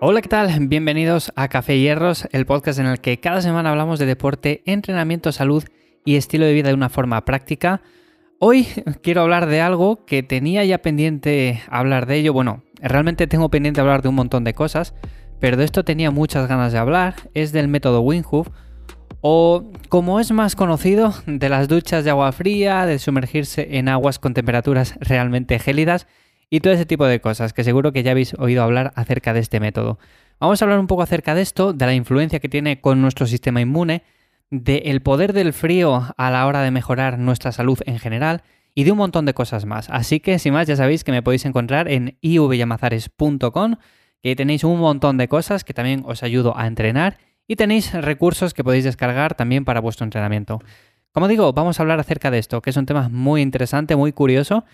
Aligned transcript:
Hola, 0.00 0.22
¿qué 0.22 0.28
tal? 0.28 0.68
Bienvenidos 0.68 1.32
a 1.34 1.48
Café 1.48 1.80
Hierros, 1.80 2.28
el 2.30 2.46
podcast 2.46 2.78
en 2.78 2.86
el 2.86 3.00
que 3.00 3.18
cada 3.18 3.42
semana 3.42 3.70
hablamos 3.70 3.98
de 3.98 4.06
deporte, 4.06 4.62
entrenamiento, 4.64 5.32
salud 5.32 5.64
y 6.04 6.14
estilo 6.14 6.46
de 6.46 6.52
vida 6.52 6.68
de 6.68 6.74
una 6.74 6.88
forma 6.88 7.24
práctica. 7.24 7.82
Hoy 8.38 8.68
quiero 9.02 9.22
hablar 9.22 9.46
de 9.46 9.60
algo 9.60 10.04
que 10.04 10.22
tenía 10.22 10.64
ya 10.64 10.78
pendiente 10.78 11.62
hablar 11.68 12.06
de 12.06 12.14
ello. 12.14 12.32
Bueno, 12.32 12.62
realmente 12.80 13.26
tengo 13.26 13.48
pendiente 13.48 13.80
hablar 13.80 14.02
de 14.02 14.08
un 14.08 14.14
montón 14.14 14.44
de 14.44 14.54
cosas, 14.54 14.94
pero 15.40 15.56
de 15.56 15.64
esto 15.64 15.84
tenía 15.84 16.12
muchas 16.12 16.46
ganas 16.46 16.72
de 16.72 16.78
hablar. 16.78 17.16
Es 17.34 17.50
del 17.50 17.66
método 17.66 18.00
Winhoof, 18.02 18.50
o 19.20 19.64
como 19.88 20.20
es 20.20 20.30
más 20.30 20.54
conocido, 20.54 21.12
de 21.26 21.48
las 21.48 21.66
duchas 21.66 22.04
de 22.04 22.10
agua 22.10 22.30
fría, 22.30 22.86
de 22.86 23.00
sumergirse 23.00 23.66
en 23.78 23.88
aguas 23.88 24.20
con 24.20 24.32
temperaturas 24.32 24.94
realmente 25.00 25.58
gélidas 25.58 26.06
y 26.50 26.60
todo 26.60 26.72
ese 26.72 26.86
tipo 26.86 27.06
de 27.06 27.20
cosas, 27.20 27.52
que 27.52 27.64
seguro 27.64 27.92
que 27.92 28.02
ya 28.02 28.12
habéis 28.12 28.34
oído 28.34 28.62
hablar 28.62 28.92
acerca 28.96 29.32
de 29.32 29.40
este 29.40 29.60
método. 29.60 29.98
Vamos 30.40 30.60
a 30.60 30.64
hablar 30.64 30.78
un 30.78 30.86
poco 30.86 31.02
acerca 31.02 31.34
de 31.34 31.42
esto, 31.42 31.72
de 31.72 31.86
la 31.86 31.94
influencia 31.94 32.40
que 32.40 32.48
tiene 32.48 32.80
con 32.80 33.02
nuestro 33.02 33.26
sistema 33.26 33.60
inmune, 33.60 34.02
del 34.50 35.02
poder 35.02 35.32
del 35.32 35.52
frío 35.52 36.14
a 36.16 36.30
la 36.30 36.46
hora 36.46 36.62
de 36.62 36.70
mejorar 36.70 37.18
nuestra 37.18 37.52
salud 37.52 37.78
en 37.84 37.98
general 37.98 38.42
y 38.74 38.84
de 38.84 38.92
un 38.92 38.98
montón 38.98 39.26
de 39.26 39.34
cosas 39.34 39.64
más. 39.64 39.90
Así 39.90 40.20
que, 40.20 40.38
sin 40.38 40.52
más, 40.54 40.66
ya 40.66 40.76
sabéis 40.76 41.04
que 41.04 41.12
me 41.12 41.22
podéis 41.22 41.44
encontrar 41.44 41.90
en 41.90 42.16
ivyamazares.com, 42.20 43.76
que 44.22 44.36
tenéis 44.36 44.64
un 44.64 44.78
montón 44.78 45.16
de 45.18 45.28
cosas 45.28 45.64
que 45.64 45.74
también 45.74 46.02
os 46.06 46.22
ayudo 46.22 46.56
a 46.56 46.66
entrenar 46.66 47.18
y 47.46 47.56
tenéis 47.56 47.92
recursos 47.92 48.54
que 48.54 48.62
podéis 48.62 48.84
descargar 48.84 49.34
también 49.34 49.64
para 49.64 49.80
vuestro 49.80 50.04
entrenamiento. 50.04 50.60
Como 51.12 51.28
digo, 51.28 51.52
vamos 51.52 51.78
a 51.78 51.82
hablar 51.82 51.98
acerca 51.98 52.30
de 52.30 52.38
esto, 52.38 52.62
que 52.62 52.70
es 52.70 52.76
un 52.76 52.86
tema 52.86 53.08
muy 53.08 53.42
interesante, 53.42 53.96
muy 53.96 54.12
curioso. 54.12 54.64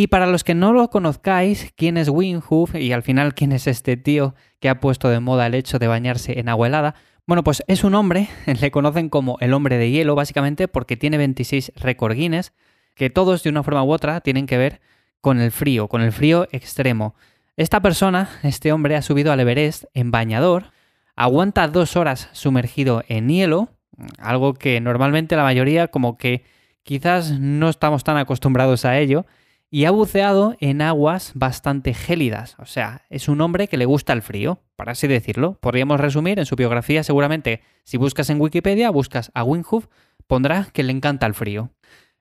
Y 0.00 0.06
para 0.06 0.28
los 0.28 0.44
que 0.44 0.54
no 0.54 0.72
lo 0.72 0.90
conozcáis, 0.90 1.72
quién 1.74 1.96
es 1.96 2.08
Winhoof 2.08 2.76
y 2.76 2.92
al 2.92 3.02
final 3.02 3.34
quién 3.34 3.50
es 3.50 3.66
este 3.66 3.96
tío 3.96 4.36
que 4.60 4.68
ha 4.68 4.78
puesto 4.78 5.08
de 5.08 5.18
moda 5.18 5.48
el 5.48 5.56
hecho 5.56 5.80
de 5.80 5.88
bañarse 5.88 6.38
en 6.38 6.48
agua 6.48 6.68
helada, 6.68 6.94
bueno, 7.26 7.42
pues 7.42 7.64
es 7.66 7.82
un 7.82 7.96
hombre, 7.96 8.28
le 8.60 8.70
conocen 8.70 9.08
como 9.08 9.38
el 9.40 9.52
hombre 9.52 9.76
de 9.76 9.90
hielo, 9.90 10.14
básicamente 10.14 10.68
porque 10.68 10.96
tiene 10.96 11.18
26 11.18 11.72
récord 11.74 12.14
Guinness, 12.14 12.52
que 12.94 13.10
todos 13.10 13.42
de 13.42 13.50
una 13.50 13.64
forma 13.64 13.82
u 13.82 13.90
otra 13.90 14.20
tienen 14.20 14.46
que 14.46 14.56
ver 14.56 14.80
con 15.20 15.40
el 15.40 15.50
frío, 15.50 15.88
con 15.88 16.00
el 16.00 16.12
frío 16.12 16.46
extremo. 16.52 17.16
Esta 17.56 17.80
persona, 17.80 18.28
este 18.44 18.70
hombre, 18.70 18.94
ha 18.94 19.02
subido 19.02 19.32
al 19.32 19.40
Everest 19.40 19.86
en 19.94 20.12
bañador, 20.12 20.70
aguanta 21.16 21.66
dos 21.66 21.96
horas 21.96 22.28
sumergido 22.30 23.02
en 23.08 23.28
hielo, 23.30 23.70
algo 24.18 24.54
que 24.54 24.80
normalmente 24.80 25.34
la 25.34 25.42
mayoría 25.42 25.88
como 25.88 26.18
que 26.18 26.44
quizás 26.84 27.40
no 27.40 27.68
estamos 27.68 28.04
tan 28.04 28.16
acostumbrados 28.16 28.84
a 28.84 28.96
ello, 28.96 29.26
y 29.70 29.84
ha 29.84 29.90
buceado 29.90 30.56
en 30.60 30.80
aguas 30.80 31.32
bastante 31.34 31.94
gélidas. 31.94 32.56
O 32.58 32.64
sea, 32.64 33.02
es 33.10 33.28
un 33.28 33.40
hombre 33.40 33.68
que 33.68 33.76
le 33.76 33.84
gusta 33.84 34.12
el 34.12 34.22
frío, 34.22 34.60
para 34.76 34.92
así 34.92 35.06
decirlo. 35.06 35.58
Podríamos 35.60 36.00
resumir 36.00 36.38
en 36.38 36.46
su 36.46 36.56
biografía, 36.56 37.02
seguramente, 37.02 37.62
si 37.84 37.96
buscas 37.96 38.30
en 38.30 38.40
Wikipedia, 38.40 38.90
buscas 38.90 39.30
a 39.34 39.44
Winhoof, 39.44 39.86
pondrá 40.26 40.68
que 40.72 40.82
le 40.82 40.92
encanta 40.92 41.26
el 41.26 41.34
frío. 41.34 41.70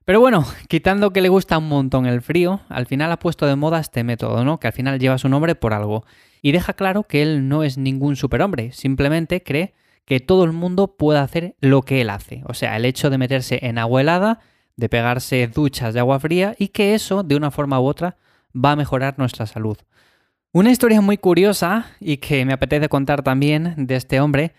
Pero 0.04 0.20
bueno, 0.20 0.46
quitando 0.70 1.12
que 1.12 1.22
le 1.22 1.30
gusta 1.30 1.58
un 1.58 1.68
montón 1.68 2.06
el 2.06 2.22
frío, 2.22 2.62
al 2.70 2.86
final 2.86 3.12
ha 3.12 3.20
puesto 3.20 3.46
de 3.46 3.56
moda 3.56 3.80
este 3.80 4.04
método, 4.04 4.44
¿no? 4.46 4.60
Que 4.60 4.68
al 4.68 4.74
final 4.74 5.00
lleva 5.00 5.18
su 5.18 5.28
nombre 5.28 5.56
por 5.56 5.74
algo. 5.74 6.06
Y 6.42 6.54
deja 6.54 6.74
claro 6.74 7.04
que 7.04 7.22
él 7.22 7.50
no 7.50 7.64
es 7.64 7.78
ningún 7.78 8.16
superhombre, 8.16 8.72
simplemente 8.72 9.44
cree 9.44 9.74
que 10.06 10.22
todo 10.22 10.46
el 10.46 10.54
mundo 10.54 10.96
puede 10.96 11.20
hacer 11.20 11.56
lo 11.60 11.82
que 11.82 12.00
él 12.00 12.10
hace. 12.10 12.42
O 12.46 12.54
sea, 12.54 12.78
el 12.78 12.86
hecho 12.86 13.10
de 13.10 13.18
meterse 13.18 13.60
en 13.64 13.78
agua 13.78 14.00
helada, 14.00 14.40
de 14.78 14.90
pegarse 14.90 15.48
duchas 15.48 15.94
de 15.94 16.00
agua 16.00 16.20
fría 16.20 16.56
y 16.58 16.70
que 16.70 16.96
eso, 16.96 17.24
de 17.24 17.36
una 17.36 17.52
forma 17.52 17.80
u 17.82 17.86
otra, 17.86 18.16
va 18.56 18.72
a 18.72 18.76
mejorar 18.76 19.16
nuestra 19.18 19.46
salud. 19.46 19.78
Una 20.54 20.72
historia 20.72 21.02
muy 21.02 21.18
curiosa 21.18 21.88
y 22.00 22.18
que 22.18 22.46
me 22.46 22.54
apetece 22.54 22.88
contar 22.88 23.22
también 23.22 23.74
de 23.76 23.96
este 23.96 24.22
hombre 24.22 24.54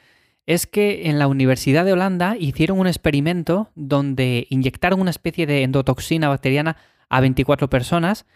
es 0.46 0.66
que 0.66 1.08
en 1.08 1.18
la 1.18 1.26
Universidad 1.26 1.84
de 1.84 1.92
Holanda 1.92 2.36
hicieron 2.38 2.78
un 2.78 2.86
experimento 2.86 3.70
donde 3.74 4.46
inyectaron 4.50 5.00
una 5.00 5.10
especie 5.10 5.46
de 5.46 5.62
endotoxina 5.62 6.28
bacteriana 6.28 6.76
a 7.08 7.20
24 7.20 7.68
personas, 7.70 8.26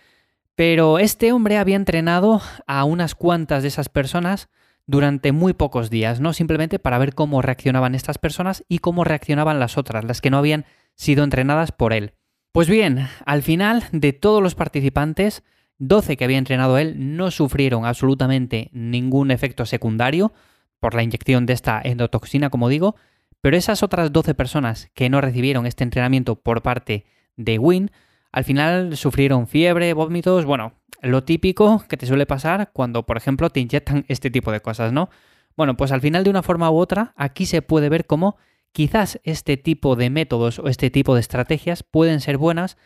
pero 0.54 0.98
este 0.98 1.32
hombre 1.32 1.56
había 1.56 1.76
entrenado 1.76 2.41
a 2.66 2.84
unas 2.84 3.15
cuantas 3.15 3.62
de 3.62 3.69
esas 3.69 3.88
personas 3.88 4.48
durante 4.87 5.32
muy 5.32 5.54
pocos 5.54 5.88
días, 5.88 6.21
¿no? 6.21 6.32
Simplemente 6.32 6.78
para 6.78 6.98
ver 6.98 7.15
cómo 7.15 7.41
reaccionaban 7.41 7.94
estas 7.94 8.19
personas 8.19 8.65
y 8.69 8.78
cómo 8.78 9.04
reaccionaban 9.04 9.59
las 9.59 9.78
otras, 9.78 10.04
las 10.04 10.21
que 10.21 10.31
no 10.31 10.38
habían 10.38 10.66
sido 10.94 11.25
entrenadas 11.25 11.72
por 11.72 11.92
él. 11.92 12.14
Pues 12.53 12.69
bien, 12.69 13.08
al 13.25 13.42
final 13.42 13.84
de 13.92 14.12
todos 14.12 14.42
los 14.42 14.54
participantes, 14.54 15.42
12 15.78 16.16
que 16.16 16.25
había 16.25 16.38
entrenado 16.38 16.78
él 16.78 17.16
no 17.16 17.30
sufrieron 17.30 17.86
absolutamente 17.86 18.70
ningún 18.72 19.30
efecto 19.30 19.66
secundario, 19.66 20.32
por 20.82 20.94
la 20.94 21.04
inyección 21.04 21.47
de 21.47 21.53
esta 21.53 21.80
endotoxina, 21.82 22.50
como 22.50 22.69
digo, 22.69 22.97
pero 23.41 23.56
esas 23.56 23.84
otras 23.84 24.12
12 24.12 24.34
personas 24.34 24.91
que 24.94 25.08
no 25.08 25.20
recibieron 25.20 25.64
este 25.64 25.84
entrenamiento 25.84 26.34
por 26.34 26.62
parte 26.62 27.04
de 27.36 27.56
Win, 27.60 27.92
al 28.32 28.42
final 28.42 28.97
sufrieron 28.97 29.47
fiebre, 29.47 29.92
vómitos, 29.94 30.44
bueno, 30.44 30.72
lo 31.00 31.22
típico 31.22 31.84
que 31.88 31.97
te 31.97 32.06
suele 32.06 32.26
pasar 32.26 32.70
cuando, 32.72 33.06
por 33.06 33.16
ejemplo, 33.16 33.48
te 33.48 33.60
inyectan 33.60 34.04
este 34.09 34.28
tipo 34.28 34.50
de 34.50 34.60
cosas, 34.60 34.92
¿no? 34.92 35.09
Bueno, 35.56 35.76
pues 35.76 35.92
al 35.92 36.00
final 36.00 36.24
de 36.24 36.30
una 36.30 36.42
forma 36.42 36.69
u 36.69 36.78
otra, 36.78 37.12
aquí 37.16 37.47
se 37.47 37.62
puede 37.62 37.88
ver 37.88 38.06
cómo 38.06 38.36
quizás 38.72 39.21
este 39.22 39.56
tipo 39.56 39.97
de 39.97 40.10
métodos 40.10 40.59
o 40.59 40.69
este 40.69 40.91
tipo 40.91 41.15
de 41.15 41.21
estrategias 41.21 41.83
pueden 41.83 42.21
ser 42.21 42.38
buenas, 42.38 42.77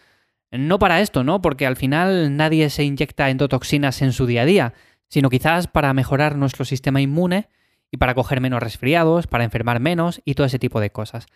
no 0.50 0.78
para 0.78 1.00
esto, 1.00 1.24
¿no? 1.24 1.42
Porque 1.42 1.66
al 1.66 1.76
final 1.76 2.36
nadie 2.36 2.70
se 2.70 2.84
inyecta 2.84 3.30
endotoxinas 3.30 4.02
en 4.02 4.12
su 4.12 4.26
día 4.26 4.42
a 4.42 4.46
día, 4.46 4.74
sino 5.08 5.30
quizás 5.30 5.66
para 5.66 5.92
mejorar 5.94 6.36
nuestro 6.36 6.64
sistema 6.64 7.00
inmune 7.00 7.48
y 7.90 7.96
para 7.96 8.14
coger 8.14 8.40
menos 8.40 8.62
resfriados, 8.62 9.26
para 9.26 9.44
enfermar 9.44 9.80
menos 9.80 10.20
y 10.24 10.34
todo 10.34 10.46
ese 10.46 10.58
tipo 10.58 10.80
de 10.80 10.90
cosas. 10.90 11.26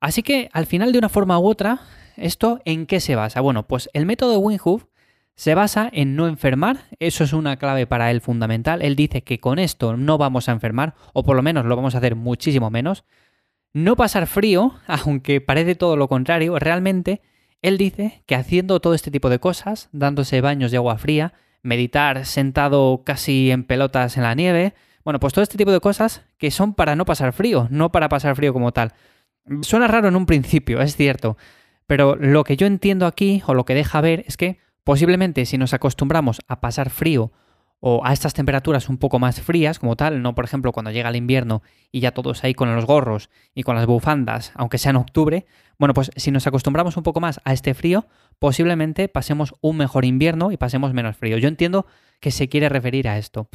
Así 0.00 0.22
que 0.22 0.48
al 0.52 0.66
final 0.66 0.92
de 0.92 0.98
una 0.98 1.08
forma 1.08 1.38
u 1.38 1.46
otra, 1.46 1.80
¿esto 2.16 2.60
en 2.64 2.86
qué 2.86 3.00
se 3.00 3.16
basa? 3.16 3.40
Bueno, 3.40 3.66
pues 3.66 3.90
el 3.92 4.06
método 4.06 4.32
de 4.32 4.38
Winhoof 4.38 4.84
se 5.34 5.54
basa 5.54 5.88
en 5.92 6.16
no 6.16 6.26
enfermar, 6.26 6.84
eso 6.98 7.24
es 7.24 7.32
una 7.32 7.56
clave 7.56 7.86
para 7.86 8.10
él 8.10 8.20
fundamental. 8.20 8.82
Él 8.82 8.96
dice 8.96 9.22
que 9.22 9.40
con 9.40 9.58
esto 9.58 9.96
no 9.96 10.18
vamos 10.18 10.48
a 10.48 10.52
enfermar, 10.52 10.94
o 11.12 11.22
por 11.22 11.36
lo 11.36 11.42
menos 11.42 11.64
lo 11.64 11.76
vamos 11.76 11.94
a 11.94 11.98
hacer 11.98 12.14
muchísimo 12.14 12.70
menos. 12.70 13.04
No 13.72 13.96
pasar 13.96 14.26
frío, 14.26 14.74
aunque 14.86 15.40
parece 15.40 15.74
todo 15.74 15.96
lo 15.96 16.08
contrario, 16.08 16.58
realmente 16.58 17.22
él 17.62 17.78
dice 17.78 18.22
que 18.26 18.34
haciendo 18.34 18.80
todo 18.80 18.94
este 18.94 19.10
tipo 19.10 19.28
de 19.28 19.38
cosas, 19.38 19.88
dándose 19.92 20.40
baños 20.40 20.70
de 20.70 20.78
agua 20.78 20.98
fría, 20.98 21.34
meditar 21.62 22.24
sentado 22.24 23.02
casi 23.04 23.50
en 23.50 23.64
pelotas 23.64 24.16
en 24.16 24.22
la 24.22 24.34
nieve, 24.34 24.74
bueno, 25.04 25.20
pues 25.20 25.32
todo 25.32 25.42
este 25.42 25.58
tipo 25.58 25.72
de 25.72 25.80
cosas 25.80 26.22
que 26.38 26.50
son 26.50 26.74
para 26.74 26.96
no 26.96 27.04
pasar 27.04 27.32
frío, 27.32 27.68
no 27.70 27.92
para 27.92 28.08
pasar 28.08 28.36
frío 28.36 28.52
como 28.52 28.72
tal. 28.72 28.92
Suena 29.62 29.88
raro 29.88 30.08
en 30.08 30.16
un 30.16 30.26
principio, 30.26 30.80
es 30.80 30.96
cierto, 30.96 31.36
pero 31.86 32.16
lo 32.16 32.44
que 32.44 32.56
yo 32.56 32.66
entiendo 32.66 33.06
aquí, 33.06 33.42
o 33.46 33.54
lo 33.54 33.64
que 33.64 33.74
deja 33.74 34.00
ver, 34.00 34.24
es 34.26 34.36
que 34.36 34.58
posiblemente 34.84 35.44
si 35.46 35.58
nos 35.58 35.74
acostumbramos 35.74 36.40
a 36.48 36.60
pasar 36.60 36.90
frío 36.90 37.32
o 37.80 38.02
a 38.04 38.12
estas 38.12 38.34
temperaturas 38.34 38.88
un 38.88 38.98
poco 38.98 39.18
más 39.18 39.40
frías 39.40 39.78
como 39.78 39.96
tal, 39.96 40.22
no 40.22 40.34
por 40.34 40.44
ejemplo 40.44 40.72
cuando 40.72 40.90
llega 40.90 41.08
el 41.08 41.16
invierno 41.16 41.62
y 41.90 42.00
ya 42.00 42.12
todos 42.12 42.44
ahí 42.44 42.54
con 42.54 42.74
los 42.74 42.86
gorros 42.86 43.30
y 43.54 43.62
con 43.62 43.74
las 43.74 43.86
bufandas, 43.86 44.52
aunque 44.54 44.78
sea 44.78 44.90
en 44.90 44.96
octubre, 44.96 45.46
bueno, 45.78 45.94
pues 45.94 46.10
si 46.14 46.30
nos 46.30 46.46
acostumbramos 46.46 46.98
un 46.98 47.02
poco 47.02 47.20
más 47.20 47.40
a 47.44 47.54
este 47.54 47.72
frío, 47.72 48.06
posiblemente 48.38 49.08
pasemos 49.08 49.54
un 49.62 49.78
mejor 49.78 50.04
invierno 50.04 50.52
y 50.52 50.58
pasemos 50.58 50.92
menos 50.92 51.16
frío. 51.16 51.38
Yo 51.38 51.48
entiendo 51.48 51.86
que 52.20 52.30
se 52.30 52.50
quiere 52.50 52.68
referir 52.68 53.08
a 53.08 53.16
esto. 53.16 53.48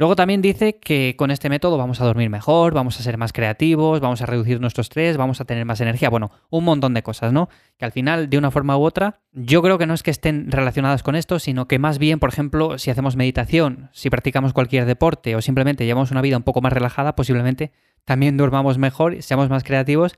Luego 0.00 0.16
también 0.16 0.40
dice 0.40 0.78
que 0.78 1.14
con 1.18 1.30
este 1.30 1.50
método 1.50 1.76
vamos 1.76 2.00
a 2.00 2.06
dormir 2.06 2.30
mejor, 2.30 2.72
vamos 2.72 2.98
a 2.98 3.02
ser 3.02 3.18
más 3.18 3.34
creativos, 3.34 4.00
vamos 4.00 4.22
a 4.22 4.24
reducir 4.24 4.58
nuestro 4.58 4.80
estrés, 4.80 5.18
vamos 5.18 5.42
a 5.42 5.44
tener 5.44 5.66
más 5.66 5.78
energía, 5.82 6.08
bueno, 6.08 6.30
un 6.48 6.64
montón 6.64 6.94
de 6.94 7.02
cosas, 7.02 7.34
¿no? 7.34 7.50
Que 7.76 7.84
al 7.84 7.92
final, 7.92 8.30
de 8.30 8.38
una 8.38 8.50
forma 8.50 8.78
u 8.78 8.82
otra, 8.82 9.20
yo 9.32 9.60
creo 9.60 9.76
que 9.76 9.84
no 9.84 9.92
es 9.92 10.02
que 10.02 10.10
estén 10.10 10.50
relacionadas 10.50 11.02
con 11.02 11.16
esto, 11.16 11.38
sino 11.38 11.68
que 11.68 11.78
más 11.78 11.98
bien, 11.98 12.18
por 12.18 12.30
ejemplo, 12.30 12.78
si 12.78 12.90
hacemos 12.90 13.14
meditación, 13.16 13.90
si 13.92 14.08
practicamos 14.08 14.54
cualquier 14.54 14.86
deporte 14.86 15.36
o 15.36 15.42
simplemente 15.42 15.84
llevamos 15.84 16.10
una 16.10 16.22
vida 16.22 16.38
un 16.38 16.44
poco 16.44 16.62
más 16.62 16.72
relajada, 16.72 17.14
posiblemente 17.14 17.70
también 18.06 18.38
durmamos 18.38 18.78
mejor, 18.78 19.22
seamos 19.22 19.50
más 19.50 19.64
creativos 19.64 20.14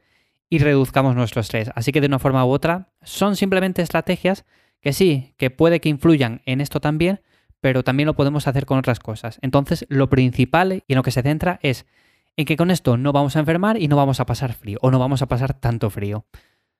y 0.48 0.58
reduzcamos 0.58 1.16
nuestro 1.16 1.40
estrés. 1.40 1.72
Así 1.74 1.90
que 1.90 2.00
de 2.00 2.06
una 2.06 2.20
forma 2.20 2.46
u 2.46 2.50
otra, 2.50 2.92
son 3.02 3.34
simplemente 3.34 3.82
estrategias 3.82 4.44
que 4.80 4.92
sí, 4.92 5.34
que 5.38 5.50
puede 5.50 5.80
que 5.80 5.88
influyan 5.88 6.40
en 6.46 6.60
esto 6.60 6.78
también, 6.78 7.20
pero 7.62 7.84
también 7.84 8.08
lo 8.08 8.14
podemos 8.14 8.48
hacer 8.48 8.66
con 8.66 8.76
otras 8.76 8.98
cosas. 8.98 9.38
Entonces, 9.40 9.86
lo 9.88 10.10
principal 10.10 10.82
y 10.86 10.92
en 10.92 10.96
lo 10.96 11.04
que 11.04 11.12
se 11.12 11.22
centra 11.22 11.60
es 11.62 11.86
en 12.36 12.44
que 12.44 12.56
con 12.56 12.72
esto 12.72 12.96
no 12.96 13.12
vamos 13.12 13.36
a 13.36 13.38
enfermar 13.38 13.80
y 13.80 13.86
no 13.86 13.96
vamos 13.96 14.18
a 14.18 14.26
pasar 14.26 14.52
frío, 14.52 14.78
o 14.82 14.90
no 14.90 14.98
vamos 14.98 15.22
a 15.22 15.26
pasar 15.26 15.54
tanto 15.54 15.88
frío. 15.88 16.26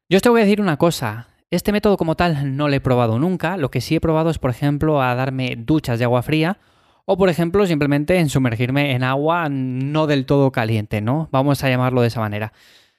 Yo 0.09 0.17
os 0.17 0.23
te 0.23 0.29
voy 0.29 0.41
a 0.41 0.45
decir 0.45 0.61
una 0.61 0.79
cosa, 0.79 1.29
este 1.51 1.71
método 1.71 1.97
como 1.97 2.17
tal 2.17 2.57
no 2.57 2.69
lo 2.69 2.75
he 2.75 2.81
probado 2.81 3.21
nunca, 3.21 3.57
lo 3.57 3.71
que 3.71 3.81
sí 3.81 3.95
he 3.95 4.01
probado 4.01 4.31
es, 4.31 4.39
por 4.39 4.51
ejemplo, 4.51 5.01
a 5.01 5.15
darme 5.15 5.55
duchas 5.57 6.01
de 6.01 6.05
agua 6.05 6.23
fría, 6.23 6.59
o 7.05 7.17
por 7.17 7.29
ejemplo, 7.29 7.65
simplemente 7.65 8.19
en 8.19 8.29
sumergirme 8.29 8.93
en 8.93 9.05
agua 9.05 9.49
no 9.49 10.09
del 10.09 10.27
todo 10.27 10.51
caliente, 10.51 11.01
¿no? 11.01 11.29
Vamos 11.31 11.63
a 11.63 11.69
llamarlo 11.69 12.01
de 12.01 12.09
esa 12.09 12.21
manera. 12.21 12.53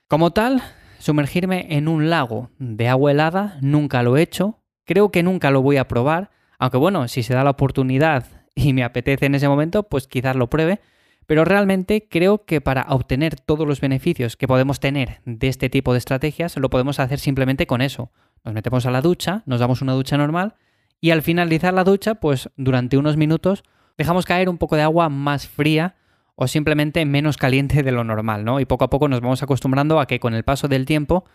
Como 0.08 0.32
tal, 0.32 0.62
sumergirme 1.00 1.68
en 1.76 1.90
un 1.90 2.10
lago 2.10 2.50
de 2.60 2.88
agua 2.88 3.12
helada 3.12 3.58
nunca 3.60 4.04
lo 4.04 4.16
he 4.16 4.22
hecho, 4.22 4.60
creo 4.86 5.12
que 5.12 5.22
nunca 5.22 5.52
lo 5.52 5.62
voy 5.62 5.76
a 5.76 5.90
probar, 5.90 6.32
aunque 6.64 6.78
bueno, 6.78 7.10
si 7.10 7.24
se 7.24 7.34
da 7.34 7.44
la 7.44 7.50
oportunidad 7.50 8.26
y 8.56 8.72
me 8.72 8.86
apetece 8.86 9.26
en 9.26 9.36
ese 9.36 9.50
momento, 9.50 9.84
pues 9.84 10.08
quizás 10.08 10.38
lo 10.38 10.50
pruebe. 10.50 10.80
Pero 11.26 11.44
realmente 11.44 12.08
creo 12.10 12.46
que 12.46 12.62
para 12.62 12.86
obtener 12.90 13.38
todos 13.38 13.68
los 13.68 13.82
beneficios 13.82 14.38
que 14.38 14.48
podemos 14.48 14.80
tener 14.80 15.20
de 15.26 15.50
este 15.50 15.70
tipo 15.70 15.92
de 15.92 16.00
estrategias, 16.00 16.56
lo 16.56 16.70
podemos 16.70 17.02
hacer 17.02 17.20
simplemente 17.20 17.68
con 17.68 17.82
eso. 17.82 18.12
Nos 18.46 18.54
metemos 18.54 18.86
a 18.86 18.92
la 18.92 19.02
ducha, 19.02 19.44
nos 19.46 19.60
damos 19.60 19.82
una 19.82 19.92
ducha 19.92 20.18
normal 20.18 20.56
y 21.02 21.12
al 21.12 21.22
finalizar 21.22 21.74
la 21.74 21.84
ducha, 21.84 22.16
pues 22.16 22.50
durante 22.56 22.98
unos 22.98 23.18
minutos 23.18 23.64
dejamos 23.98 24.26
caer 24.26 24.48
un 24.48 24.58
poco 24.58 24.78
de 24.78 24.84
agua 24.84 25.10
más 25.10 25.48
fría 25.48 25.96
o 26.36 26.48
simplemente 26.48 27.06
menos 27.06 27.36
caliente 27.36 27.84
de 27.84 27.92
lo 27.92 28.06
normal, 28.06 28.46
¿no? 28.46 28.62
Y 28.62 28.66
poco 28.66 28.86
a 28.86 28.90
poco 28.90 29.10
nos 29.10 29.20
vamos 29.20 29.44
acostumbrando 29.44 30.00
a 30.00 30.08
que 30.08 30.22
con 30.22 30.34
el 30.34 30.44
paso 30.44 30.70
del 30.70 30.86
tiempo 30.86 31.26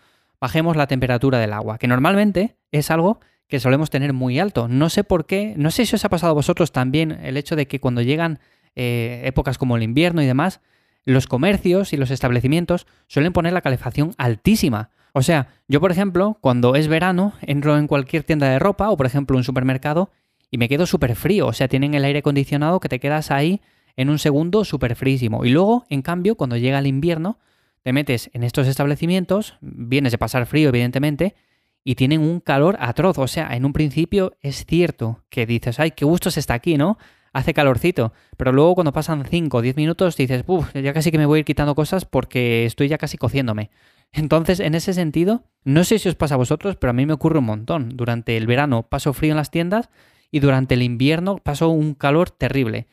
bajemos 0.41 0.75
la 0.75 0.87
temperatura 0.87 1.37
del 1.37 1.53
agua, 1.53 1.77
que 1.77 1.87
normalmente 1.87 2.57
es 2.71 2.89
algo 2.89 3.19
que 3.49 3.59
solemos 3.59 3.89
tener 3.89 4.13
muy 4.13 4.39
alto. 4.39 4.67
No 4.67 4.89
sé 4.89 5.03
por 5.03 5.25
qué, 5.25 5.55
no 5.57 5.71
sé 5.71 5.85
si 5.85 5.95
os 5.95 6.05
ha 6.05 6.09
pasado 6.09 6.31
a 6.31 6.35
vosotros 6.35 6.71
también 6.71 7.11
el 7.23 7.35
hecho 7.35 7.55
de 7.55 7.67
que 7.67 7.79
cuando 7.79 8.01
llegan 8.01 8.39
eh, 8.75 9.23
épocas 9.25 9.57
como 9.57 9.75
el 9.75 9.83
invierno 9.83 10.21
y 10.21 10.27
demás, 10.27 10.61
los 11.03 11.25
comercios 11.25 11.91
y 11.91 11.97
los 11.97 12.11
establecimientos 12.11 12.85
suelen 13.07 13.33
poner 13.33 13.51
la 13.51 13.61
calefacción 13.61 14.13
altísima. 14.17 14.91
O 15.13 15.23
sea, 15.23 15.47
yo 15.67 15.81
por 15.81 15.91
ejemplo, 15.91 16.37
cuando 16.39 16.75
es 16.75 16.87
verano, 16.87 17.33
entro 17.41 17.77
en 17.77 17.87
cualquier 17.87 18.23
tienda 18.23 18.47
de 18.47 18.59
ropa 18.59 18.91
o 18.91 18.97
por 18.97 19.07
ejemplo 19.07 19.35
un 19.35 19.43
supermercado 19.43 20.11
y 20.51 20.59
me 20.59 20.69
quedo 20.69 20.85
súper 20.85 21.15
frío. 21.15 21.47
O 21.47 21.53
sea, 21.53 21.67
tienen 21.67 21.95
el 21.95 22.05
aire 22.05 22.19
acondicionado 22.19 22.79
que 22.79 22.89
te 22.89 22.99
quedas 22.99 23.31
ahí 23.31 23.61
en 23.95 24.11
un 24.11 24.19
segundo 24.19 24.63
súper 24.63 24.95
frísimo. 24.95 25.43
Y 25.43 25.49
luego, 25.49 25.85
en 25.89 26.03
cambio, 26.03 26.35
cuando 26.35 26.55
llega 26.55 26.77
el 26.77 26.87
invierno, 26.87 27.39
te 27.81 27.93
metes 27.93 28.29
en 28.33 28.43
estos 28.43 28.67
establecimientos, 28.67 29.57
vienes 29.61 30.11
de 30.11 30.19
pasar 30.19 30.45
frío, 30.45 30.69
evidentemente, 30.69 31.35
y 31.83 31.95
tienen 31.95 32.21
un 32.21 32.39
calor 32.39 32.77
atroz. 32.79 33.17
O 33.17 33.27
sea, 33.27 33.55
en 33.55 33.65
un 33.65 33.73
principio 33.73 34.37
es 34.41 34.65
cierto 34.65 35.23
que 35.29 35.45
dices, 35.45 35.79
ay, 35.79 35.91
qué 35.91 36.05
gusto 36.05 36.31
se 36.31 36.39
está 36.39 36.53
aquí, 36.53 36.77
¿no? 36.77 36.97
Hace 37.33 37.53
calorcito. 37.53 38.13
Pero 38.37 38.51
luego 38.51 38.75
cuando 38.75 38.93
pasan 38.93 39.25
5 39.25 39.57
o 39.57 39.61
10 39.61 39.75
minutos 39.75 40.17
dices, 40.17 40.43
uff, 40.47 40.73
ya 40.73 40.93
casi 40.93 41.11
que 41.11 41.17
me 41.17 41.25
voy 41.25 41.37
a 41.37 41.39
ir 41.39 41.45
quitando 41.45 41.75
cosas 41.75 42.05
porque 42.05 42.65
estoy 42.65 42.87
ya 42.87 42.97
casi 42.97 43.17
cociéndome. 43.17 43.69
Entonces, 44.11 44.59
en 44.59 44.73
ese 44.73 44.93
sentido, 44.93 45.43
no 45.63 45.83
sé 45.83 45.99
si 45.99 46.09
os 46.09 46.15
pasa 46.15 46.33
a 46.33 46.37
vosotros, 46.37 46.75
pero 46.77 46.91
a 46.91 46.93
mí 46.93 47.05
me 47.05 47.13
ocurre 47.13 47.39
un 47.39 47.45
montón. 47.45 47.89
Durante 47.95 48.37
el 48.37 48.47
verano 48.47 48.83
paso 48.83 49.13
frío 49.13 49.31
en 49.31 49.37
las 49.37 49.51
tiendas 49.51 49.89
y 50.31 50.39
durante 50.39 50.75
el 50.75 50.81
invierno 50.81 51.37
paso 51.37 51.69
un 51.69 51.93
calor 51.93 52.31
terrible. 52.31 52.87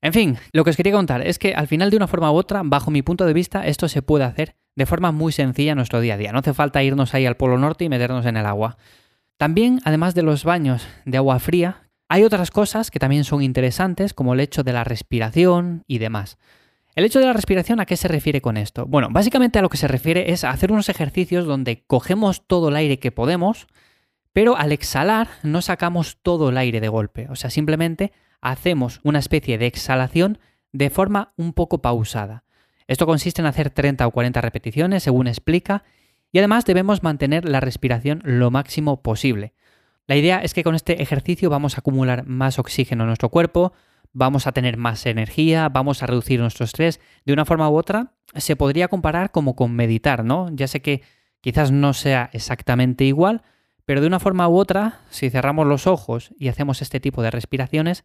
En 0.00 0.12
fin, 0.12 0.36
lo 0.52 0.64
que 0.64 0.70
os 0.70 0.76
quería 0.76 0.92
contar 0.92 1.26
es 1.26 1.38
que 1.38 1.54
al 1.54 1.66
final 1.66 1.90
de 1.90 1.96
una 1.96 2.06
forma 2.06 2.30
u 2.30 2.36
otra, 2.36 2.62
bajo 2.64 2.90
mi 2.90 3.02
punto 3.02 3.26
de 3.26 3.32
vista, 3.32 3.66
esto 3.66 3.88
se 3.88 4.02
puede 4.02 4.24
hacer 4.24 4.54
de 4.78 4.86
forma 4.86 5.10
muy 5.10 5.32
sencilla 5.32 5.72
en 5.72 5.76
nuestro 5.76 6.00
día 6.00 6.14
a 6.14 6.16
día. 6.16 6.30
No 6.30 6.38
hace 6.38 6.54
falta 6.54 6.84
irnos 6.84 7.12
ahí 7.12 7.26
al 7.26 7.36
Polo 7.36 7.58
Norte 7.58 7.84
y 7.84 7.88
meternos 7.88 8.24
en 8.26 8.36
el 8.36 8.46
agua. 8.46 8.78
También, 9.36 9.80
además 9.82 10.14
de 10.14 10.22
los 10.22 10.44
baños 10.44 10.86
de 11.04 11.16
agua 11.16 11.40
fría, 11.40 11.88
hay 12.08 12.22
otras 12.22 12.52
cosas 12.52 12.92
que 12.92 13.00
también 13.00 13.24
son 13.24 13.42
interesantes, 13.42 14.14
como 14.14 14.34
el 14.34 14.40
hecho 14.40 14.62
de 14.62 14.72
la 14.72 14.84
respiración 14.84 15.82
y 15.88 15.98
demás. 15.98 16.38
El 16.94 17.04
hecho 17.04 17.18
de 17.18 17.26
la 17.26 17.32
respiración, 17.32 17.80
¿a 17.80 17.86
qué 17.86 17.96
se 17.96 18.06
refiere 18.06 18.40
con 18.40 18.56
esto? 18.56 18.86
Bueno, 18.86 19.08
básicamente 19.10 19.58
a 19.58 19.62
lo 19.62 19.68
que 19.68 19.76
se 19.78 19.88
refiere 19.88 20.30
es 20.30 20.44
a 20.44 20.50
hacer 20.50 20.70
unos 20.70 20.88
ejercicios 20.88 21.44
donde 21.44 21.82
cogemos 21.84 22.46
todo 22.46 22.68
el 22.68 22.76
aire 22.76 23.00
que 23.00 23.10
podemos, 23.10 23.66
pero 24.32 24.56
al 24.56 24.70
exhalar 24.70 25.26
no 25.42 25.60
sacamos 25.60 26.18
todo 26.22 26.50
el 26.50 26.56
aire 26.56 26.80
de 26.80 26.88
golpe. 26.88 27.26
O 27.30 27.34
sea, 27.34 27.50
simplemente 27.50 28.12
hacemos 28.40 29.00
una 29.02 29.18
especie 29.18 29.58
de 29.58 29.66
exhalación 29.66 30.38
de 30.70 30.88
forma 30.88 31.32
un 31.36 31.52
poco 31.52 31.82
pausada. 31.82 32.44
Esto 32.88 33.06
consiste 33.06 33.42
en 33.42 33.46
hacer 33.46 33.70
30 33.70 34.06
o 34.06 34.10
40 34.10 34.40
repeticiones, 34.40 35.02
según 35.02 35.28
explica, 35.28 35.84
y 36.32 36.38
además 36.38 36.64
debemos 36.64 37.02
mantener 37.02 37.48
la 37.48 37.60
respiración 37.60 38.22
lo 38.24 38.50
máximo 38.50 39.02
posible. 39.02 39.54
La 40.06 40.16
idea 40.16 40.38
es 40.38 40.54
que 40.54 40.64
con 40.64 40.74
este 40.74 41.02
ejercicio 41.02 41.50
vamos 41.50 41.76
a 41.76 41.80
acumular 41.80 42.26
más 42.26 42.58
oxígeno 42.58 43.04
en 43.04 43.08
nuestro 43.08 43.28
cuerpo, 43.28 43.74
vamos 44.14 44.46
a 44.46 44.52
tener 44.52 44.78
más 44.78 45.04
energía, 45.04 45.68
vamos 45.68 46.02
a 46.02 46.06
reducir 46.06 46.40
nuestro 46.40 46.64
estrés. 46.64 46.98
De 47.26 47.34
una 47.34 47.44
forma 47.44 47.68
u 47.68 47.76
otra, 47.76 48.14
se 48.34 48.56
podría 48.56 48.88
comparar 48.88 49.30
como 49.30 49.54
con 49.54 49.74
meditar, 49.74 50.24
¿no? 50.24 50.48
Ya 50.52 50.66
sé 50.66 50.80
que 50.80 51.02
quizás 51.42 51.70
no 51.70 51.92
sea 51.92 52.30
exactamente 52.32 53.04
igual, 53.04 53.42
pero 53.84 54.00
de 54.00 54.06
una 54.06 54.18
forma 54.18 54.48
u 54.48 54.56
otra, 54.56 55.00
si 55.10 55.28
cerramos 55.28 55.66
los 55.66 55.86
ojos 55.86 56.30
y 56.38 56.48
hacemos 56.48 56.80
este 56.80 57.00
tipo 57.00 57.22
de 57.22 57.30
respiraciones, 57.30 58.04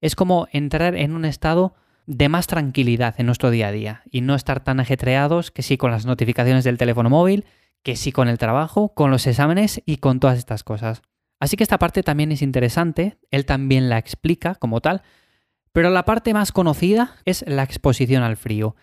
es 0.00 0.16
como 0.16 0.48
entrar 0.52 0.96
en 0.96 1.14
un 1.14 1.26
estado 1.26 1.74
de 2.06 2.28
más 2.28 2.46
tranquilidad 2.46 3.14
en 3.18 3.26
nuestro 3.26 3.50
día 3.50 3.68
a 3.68 3.72
día 3.72 4.02
y 4.10 4.20
no 4.20 4.34
estar 4.34 4.62
tan 4.62 4.80
ajetreados 4.80 5.50
que 5.50 5.62
sí 5.62 5.76
con 5.76 5.90
las 5.90 6.06
notificaciones 6.06 6.64
del 6.64 6.78
teléfono 6.78 7.10
móvil, 7.10 7.44
que 7.82 7.96
sí 7.96 8.12
con 8.12 8.28
el 8.28 8.38
trabajo, 8.38 8.94
con 8.94 9.10
los 9.10 9.26
exámenes 9.26 9.82
y 9.86 9.98
con 9.98 10.20
todas 10.20 10.38
estas 10.38 10.64
cosas. 10.64 11.02
Así 11.40 11.56
que 11.56 11.64
esta 11.64 11.78
parte 11.78 12.02
también 12.02 12.30
es 12.32 12.42
interesante, 12.42 13.18
él 13.30 13.46
también 13.46 13.88
la 13.88 13.98
explica 13.98 14.54
como 14.54 14.80
tal, 14.80 15.02
pero 15.72 15.90
la 15.90 16.04
parte 16.04 16.34
más 16.34 16.52
conocida 16.52 17.16
es 17.24 17.44
la 17.48 17.62
exposición 17.62 18.22
al 18.22 18.36
frío. 18.36 18.76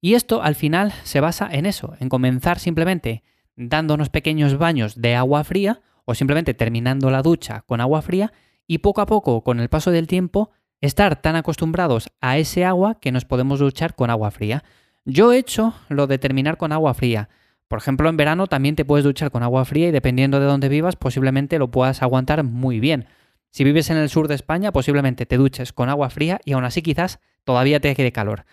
Y 0.00 0.14
esto 0.14 0.42
al 0.42 0.54
final 0.54 0.92
se 1.02 1.20
basa 1.20 1.48
en 1.50 1.66
eso, 1.66 1.94
en 2.00 2.08
comenzar 2.08 2.58
simplemente 2.58 3.22
dando 3.56 3.94
unos 3.94 4.10
pequeños 4.10 4.58
baños 4.58 5.00
de 5.00 5.14
agua 5.14 5.42
fría 5.44 5.80
o 6.04 6.14
simplemente 6.14 6.54
terminando 6.54 7.10
la 7.10 7.22
ducha 7.22 7.62
con 7.66 7.80
agua 7.80 8.02
fría 8.02 8.32
y 8.66 8.78
poco 8.78 9.00
a 9.00 9.06
poco, 9.06 9.42
con 9.42 9.60
el 9.60 9.68
paso 9.68 9.90
del 9.90 10.06
tiempo, 10.06 10.50
estar 10.80 11.20
tan 11.20 11.36
acostumbrados 11.36 12.10
a 12.20 12.38
ese 12.38 12.64
agua 12.64 12.98
que 13.00 13.12
nos 13.12 13.24
podemos 13.24 13.60
duchar 13.60 13.94
con 13.94 14.10
agua 14.10 14.30
fría. 14.30 14.64
Yo 15.04 15.32
he 15.32 15.38
hecho 15.38 15.74
lo 15.88 16.06
de 16.06 16.18
terminar 16.18 16.56
con 16.56 16.72
agua 16.72 16.94
fría. 16.94 17.28
Por 17.68 17.78
ejemplo, 17.78 18.08
en 18.08 18.16
verano 18.16 18.46
también 18.46 18.76
te 18.76 18.84
puedes 18.84 19.04
duchar 19.04 19.30
con 19.30 19.42
agua 19.42 19.64
fría 19.64 19.88
y 19.88 19.92
dependiendo 19.92 20.38
de 20.38 20.46
dónde 20.46 20.68
vivas, 20.68 20.96
posiblemente 20.96 21.58
lo 21.58 21.70
puedas 21.70 22.02
aguantar 22.02 22.44
muy 22.44 22.80
bien. 22.80 23.06
Si 23.50 23.64
vives 23.64 23.90
en 23.90 23.96
el 23.96 24.10
sur 24.10 24.28
de 24.28 24.34
España, 24.34 24.72
posiblemente 24.72 25.26
te 25.26 25.36
duches 25.36 25.72
con 25.72 25.88
agua 25.88 26.10
fría 26.10 26.40
y 26.44 26.52
aún 26.52 26.64
así 26.64 26.82
quizás 26.82 27.20
todavía 27.44 27.80
te 27.80 27.94
quede 27.94 28.12
calor. 28.12 28.44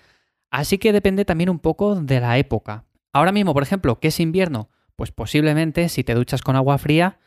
Así 0.50 0.78
que 0.78 0.94
depende 0.94 1.26
también 1.26 1.50
un 1.50 1.60
poco 1.60 1.96
de 1.96 2.20
la 2.20 2.38
época. 2.38 2.86
Ahora 3.12 3.32
mismo, 3.32 3.54
por 3.54 3.64
ejemplo, 3.64 4.00
¿qué 4.00 4.08
es 4.10 4.20
invierno? 4.20 4.70
Pues 4.96 5.12
posiblemente 5.12 5.90
si 5.90 6.04
te 6.04 6.14
duchas 6.14 6.42
con 6.42 6.56
agua 6.56 6.78
fría 6.78 7.20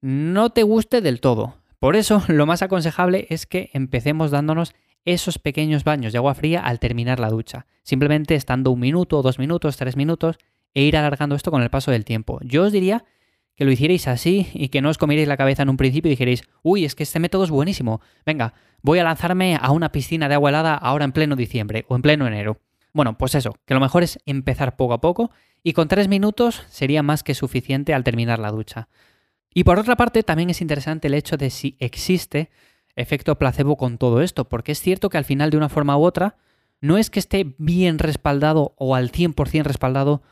no 0.00 0.50
te 0.50 0.64
guste 0.64 1.00
del 1.00 1.20
todo. 1.20 1.54
Por 1.82 1.96
eso, 1.96 2.22
lo 2.28 2.46
más 2.46 2.62
aconsejable 2.62 3.26
es 3.28 3.44
que 3.44 3.68
empecemos 3.72 4.30
dándonos 4.30 4.72
esos 5.04 5.40
pequeños 5.40 5.82
baños 5.82 6.12
de 6.12 6.18
agua 6.18 6.32
fría 6.34 6.60
al 6.60 6.78
terminar 6.78 7.18
la 7.18 7.28
ducha. 7.28 7.66
Simplemente 7.82 8.36
estando 8.36 8.70
un 8.70 8.78
minuto, 8.78 9.20
dos 9.20 9.40
minutos, 9.40 9.76
tres 9.76 9.96
minutos 9.96 10.38
e 10.74 10.82
ir 10.82 10.96
alargando 10.96 11.34
esto 11.34 11.50
con 11.50 11.60
el 11.60 11.70
paso 11.70 11.90
del 11.90 12.04
tiempo. 12.04 12.38
Yo 12.44 12.62
os 12.62 12.72
diría 12.72 13.04
que 13.56 13.64
lo 13.64 13.72
hicierais 13.72 14.06
así 14.06 14.46
y 14.54 14.68
que 14.68 14.80
no 14.80 14.90
os 14.90 14.96
comierais 14.96 15.26
la 15.26 15.36
cabeza 15.36 15.64
en 15.64 15.70
un 15.70 15.76
principio 15.76 16.08
y 16.08 16.12
dijerais, 16.12 16.44
uy, 16.62 16.84
es 16.84 16.94
que 16.94 17.02
este 17.02 17.18
método 17.18 17.42
es 17.42 17.50
buenísimo. 17.50 18.00
Venga, 18.24 18.54
voy 18.80 19.00
a 19.00 19.04
lanzarme 19.04 19.58
a 19.60 19.72
una 19.72 19.90
piscina 19.90 20.28
de 20.28 20.36
agua 20.36 20.50
helada 20.50 20.76
ahora 20.76 21.04
en 21.04 21.10
pleno 21.10 21.34
diciembre 21.34 21.84
o 21.88 21.96
en 21.96 22.02
pleno 22.02 22.28
enero. 22.28 22.60
Bueno, 22.92 23.18
pues 23.18 23.34
eso, 23.34 23.56
que 23.66 23.74
lo 23.74 23.80
mejor 23.80 24.04
es 24.04 24.20
empezar 24.24 24.76
poco 24.76 24.94
a 24.94 25.00
poco 25.00 25.32
y 25.64 25.72
con 25.72 25.88
tres 25.88 26.06
minutos 26.06 26.62
sería 26.68 27.02
más 27.02 27.24
que 27.24 27.34
suficiente 27.34 27.92
al 27.92 28.04
terminar 28.04 28.38
la 28.38 28.52
ducha. 28.52 28.86
Y 29.54 29.64
por 29.64 29.78
otra 29.78 29.96
parte, 29.96 30.22
también 30.22 30.50
es 30.50 30.60
interesante 30.60 31.08
el 31.08 31.14
hecho 31.14 31.36
de 31.36 31.50
si 31.50 31.76
existe 31.78 32.50
efecto 32.96 33.38
placebo 33.38 33.76
con 33.76 33.98
todo 33.98 34.20
esto, 34.20 34.48
porque 34.48 34.72
es 34.72 34.80
cierto 34.80 35.08
que 35.08 35.18
al 35.18 35.24
final 35.24 35.50
de 35.50 35.56
una 35.56 35.68
forma 35.68 35.96
u 35.96 36.04
otra, 36.04 36.36
no 36.80 36.98
es 36.98 37.10
que 37.10 37.20
esté 37.20 37.54
bien 37.58 37.98
respaldado 37.98 38.74
o 38.76 38.94
al 38.94 39.12
100% 39.12 39.62
respaldado 39.62 40.22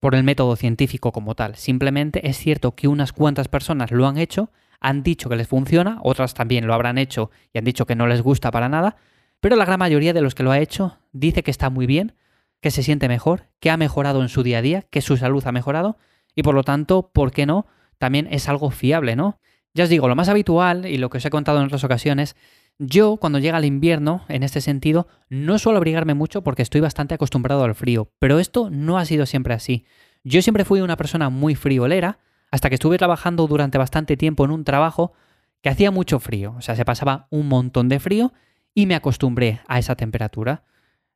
por 0.00 0.14
el 0.14 0.24
método 0.24 0.56
científico 0.56 1.12
como 1.12 1.34
tal, 1.34 1.56
simplemente 1.56 2.28
es 2.28 2.38
cierto 2.38 2.74
que 2.74 2.88
unas 2.88 3.12
cuantas 3.12 3.48
personas 3.48 3.90
lo 3.90 4.06
han 4.06 4.16
hecho, 4.16 4.50
han 4.80 5.02
dicho 5.02 5.28
que 5.28 5.36
les 5.36 5.48
funciona, 5.48 5.98
otras 6.02 6.34
también 6.34 6.66
lo 6.66 6.74
habrán 6.74 6.98
hecho 6.98 7.30
y 7.52 7.58
han 7.58 7.64
dicho 7.64 7.84
que 7.84 7.96
no 7.96 8.06
les 8.06 8.22
gusta 8.22 8.50
para 8.50 8.68
nada, 8.68 8.96
pero 9.40 9.56
la 9.56 9.64
gran 9.64 9.78
mayoría 9.78 10.12
de 10.12 10.20
los 10.20 10.34
que 10.34 10.44
lo 10.44 10.52
ha 10.52 10.60
hecho 10.60 10.98
dice 11.12 11.42
que 11.42 11.50
está 11.50 11.68
muy 11.68 11.86
bien, 11.86 12.14
que 12.60 12.70
se 12.70 12.82
siente 12.82 13.08
mejor, 13.08 13.48
que 13.60 13.70
ha 13.70 13.76
mejorado 13.76 14.22
en 14.22 14.28
su 14.28 14.42
día 14.42 14.58
a 14.58 14.62
día, 14.62 14.82
que 14.82 15.02
su 15.02 15.16
salud 15.16 15.44
ha 15.46 15.52
mejorado 15.52 15.98
y 16.34 16.42
por 16.42 16.54
lo 16.54 16.62
tanto, 16.62 17.10
¿por 17.12 17.32
qué 17.32 17.46
no? 17.46 17.66
También 17.98 18.28
es 18.30 18.48
algo 18.48 18.70
fiable, 18.70 19.16
¿no? 19.16 19.38
Ya 19.74 19.84
os 19.84 19.90
digo, 19.90 20.08
lo 20.08 20.16
más 20.16 20.28
habitual 20.28 20.86
y 20.86 20.98
lo 20.98 21.10
que 21.10 21.18
os 21.18 21.24
he 21.24 21.30
contado 21.30 21.58
en 21.58 21.66
otras 21.66 21.84
ocasiones, 21.84 22.36
yo 22.78 23.16
cuando 23.16 23.38
llega 23.38 23.58
el 23.58 23.64
invierno, 23.64 24.24
en 24.28 24.42
este 24.42 24.60
sentido, 24.60 25.08
no 25.28 25.58
suelo 25.58 25.78
abrigarme 25.78 26.14
mucho 26.14 26.42
porque 26.42 26.62
estoy 26.62 26.80
bastante 26.80 27.14
acostumbrado 27.14 27.64
al 27.64 27.74
frío, 27.74 28.10
pero 28.18 28.38
esto 28.38 28.70
no 28.70 28.98
ha 28.98 29.04
sido 29.04 29.26
siempre 29.26 29.54
así. 29.54 29.84
Yo 30.24 30.42
siempre 30.42 30.64
fui 30.64 30.80
una 30.80 30.96
persona 30.96 31.28
muy 31.28 31.54
friolera, 31.54 32.18
hasta 32.50 32.68
que 32.68 32.76
estuve 32.76 32.98
trabajando 32.98 33.46
durante 33.46 33.78
bastante 33.78 34.16
tiempo 34.16 34.44
en 34.44 34.52
un 34.52 34.64
trabajo 34.64 35.12
que 35.60 35.68
hacía 35.68 35.90
mucho 35.90 36.18
frío, 36.18 36.54
o 36.56 36.62
sea, 36.62 36.76
se 36.76 36.84
pasaba 36.84 37.26
un 37.30 37.48
montón 37.48 37.88
de 37.88 37.98
frío 37.98 38.32
y 38.74 38.86
me 38.86 38.94
acostumbré 38.94 39.60
a 39.66 39.78
esa 39.78 39.96
temperatura. 39.96 40.64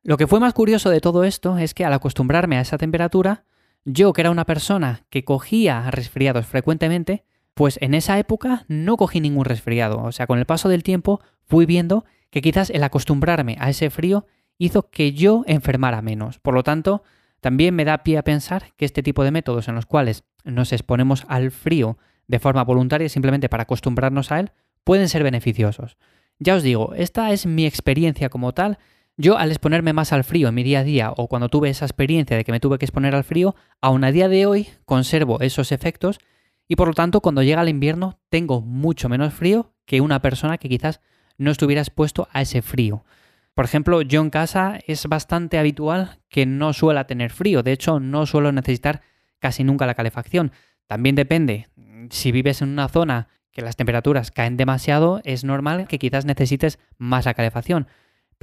Lo 0.03 0.17
que 0.17 0.27
fue 0.27 0.39
más 0.39 0.53
curioso 0.53 0.89
de 0.89 0.99
todo 0.99 1.23
esto 1.23 1.57
es 1.57 1.73
que 1.73 1.85
al 1.85 1.93
acostumbrarme 1.93 2.57
a 2.57 2.61
esa 2.61 2.77
temperatura, 2.77 3.45
yo, 3.85 4.13
que 4.13 4.21
era 4.21 4.31
una 4.31 4.45
persona 4.45 5.05
que 5.09 5.23
cogía 5.23 5.89
resfriados 5.91 6.45
frecuentemente, 6.45 7.23
pues 7.53 7.77
en 7.81 7.93
esa 7.93 8.17
época 8.17 8.65
no 8.67 8.97
cogí 8.97 9.19
ningún 9.19 9.45
resfriado. 9.45 10.01
O 10.03 10.11
sea, 10.11 10.27
con 10.27 10.39
el 10.39 10.45
paso 10.45 10.69
del 10.69 10.83
tiempo 10.83 11.21
fui 11.45 11.65
viendo 11.65 12.05
que 12.29 12.41
quizás 12.41 12.69
el 12.69 12.83
acostumbrarme 12.83 13.57
a 13.59 13.69
ese 13.69 13.89
frío 13.89 14.25
hizo 14.57 14.89
que 14.89 15.13
yo 15.13 15.43
enfermara 15.47 16.01
menos. 16.01 16.39
Por 16.39 16.53
lo 16.53 16.63
tanto, 16.63 17.03
también 17.41 17.75
me 17.75 17.85
da 17.85 18.03
pie 18.03 18.17
a 18.17 18.23
pensar 18.23 18.73
que 18.77 18.85
este 18.85 19.03
tipo 19.03 19.23
de 19.23 19.31
métodos 19.31 19.67
en 19.67 19.75
los 19.75 19.85
cuales 19.85 20.23
nos 20.43 20.71
exponemos 20.71 21.25
al 21.27 21.51
frío 21.51 21.97
de 22.27 22.39
forma 22.39 22.63
voluntaria 22.63 23.09
simplemente 23.09 23.49
para 23.49 23.63
acostumbrarnos 23.63 24.31
a 24.31 24.39
él, 24.39 24.51
pueden 24.83 25.09
ser 25.09 25.23
beneficiosos. 25.23 25.97
Ya 26.39 26.55
os 26.55 26.63
digo, 26.63 26.93
esta 26.95 27.31
es 27.31 27.45
mi 27.45 27.65
experiencia 27.65 28.29
como 28.29 28.53
tal. 28.53 28.79
Yo 29.15 29.37
al 29.37 29.51
exponerme 29.51 29.93
más 29.93 30.11
al 30.11 30.23
frío 30.23 30.47
en 30.47 30.55
mi 30.55 30.63
día 30.63 30.79
a 30.79 30.83
día 30.83 31.13
o 31.15 31.27
cuando 31.27 31.47
tuve 31.47 31.69
esa 31.69 31.85
experiencia 31.85 32.35
de 32.35 32.43
que 32.43 32.51
me 32.51 32.59
tuve 32.59 32.79
que 32.79 32.85
exponer 32.85 33.13
al 33.13 33.23
frío, 33.23 33.55
aún 33.79 34.03
a 34.03 34.11
día 34.11 34.27
de 34.27 34.47
hoy 34.47 34.67
conservo 34.85 35.39
esos 35.39 35.71
efectos 35.71 36.19
y 36.67 36.75
por 36.75 36.87
lo 36.87 36.95
tanto 36.95 37.21
cuando 37.21 37.43
llega 37.43 37.61
el 37.61 37.69
invierno 37.69 38.19
tengo 38.29 38.61
mucho 38.61 39.09
menos 39.09 39.33
frío 39.33 39.71
que 39.85 40.01
una 40.01 40.19
persona 40.21 40.57
que 40.57 40.67
quizás 40.67 40.99
no 41.37 41.51
estuviera 41.51 41.81
expuesto 41.81 42.27
a 42.31 42.41
ese 42.41 42.63
frío. 42.63 43.05
Por 43.53 43.65
ejemplo, 43.65 44.01
yo 44.01 44.19
en 44.19 44.31
casa 44.31 44.79
es 44.87 45.05
bastante 45.05 45.59
habitual 45.59 46.17
que 46.27 46.47
no 46.47 46.73
suela 46.73 47.05
tener 47.05 47.29
frío, 47.29 47.61
de 47.61 47.71
hecho 47.71 47.99
no 47.99 48.25
suelo 48.25 48.51
necesitar 48.51 49.01
casi 49.37 49.63
nunca 49.63 49.85
la 49.85 49.93
calefacción. 49.93 50.51
También 50.87 51.15
depende, 51.15 51.67
si 52.09 52.31
vives 52.31 52.63
en 52.63 52.69
una 52.69 52.87
zona 52.87 53.27
que 53.51 53.61
las 53.61 53.75
temperaturas 53.75 54.31
caen 54.31 54.57
demasiado, 54.57 55.21
es 55.23 55.43
normal 55.43 55.87
que 55.87 55.99
quizás 55.99 56.25
necesites 56.25 56.79
más 56.97 57.25
la 57.25 57.35
calefacción. 57.35 57.87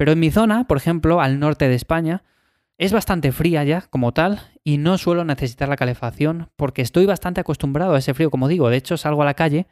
Pero 0.01 0.13
en 0.13 0.19
mi 0.19 0.31
zona, 0.31 0.63
por 0.63 0.77
ejemplo, 0.77 1.21
al 1.21 1.39
norte 1.39 1.69
de 1.69 1.75
España, 1.75 2.23
es 2.79 2.91
bastante 2.91 3.31
fría 3.31 3.63
ya 3.63 3.81
como 3.81 4.13
tal 4.13 4.39
y 4.63 4.79
no 4.79 4.97
suelo 4.97 5.23
necesitar 5.25 5.69
la 5.69 5.75
calefacción 5.75 6.49
porque 6.55 6.81
estoy 6.81 7.05
bastante 7.05 7.39
acostumbrado 7.39 7.93
a 7.93 7.99
ese 7.99 8.15
frío, 8.15 8.31
como 8.31 8.47
digo. 8.47 8.71
De 8.71 8.77
hecho, 8.77 8.97
salgo 8.97 9.21
a 9.21 9.25
la 9.25 9.35
calle, 9.35 9.67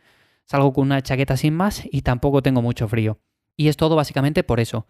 salgo 0.46 0.72
con 0.72 0.84
una 0.84 1.02
chaqueta 1.02 1.36
sin 1.36 1.56
más 1.56 1.82
y 1.92 2.04
tampoco 2.04 2.44
tengo 2.44 2.62
mucho 2.62 2.88
frío. 2.88 3.18
Y 3.58 3.70
es 3.70 3.76
todo 3.76 3.96
básicamente 3.96 4.44
por 4.44 4.60
eso. 4.60 4.86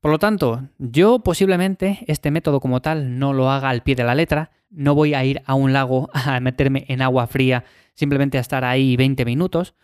Por 0.00 0.10
lo 0.10 0.18
tanto, 0.18 0.68
yo 0.78 1.20
posiblemente 1.20 2.00
este 2.08 2.32
método 2.32 2.58
como 2.58 2.82
tal 2.82 3.16
no 3.16 3.32
lo 3.32 3.48
haga 3.48 3.68
al 3.68 3.84
pie 3.84 3.94
de 3.94 4.02
la 4.02 4.16
letra, 4.16 4.50
no 4.70 4.96
voy 4.96 5.14
a 5.14 5.24
ir 5.24 5.40
a 5.46 5.54
un 5.54 5.72
lago 5.72 6.10
a 6.14 6.40
meterme 6.40 6.84
en 6.88 7.00
agua 7.00 7.28
fría 7.28 7.62
simplemente 7.94 8.38
a 8.38 8.40
estar 8.40 8.64
ahí 8.64 8.96
20 8.96 9.24
minutos, 9.24 9.76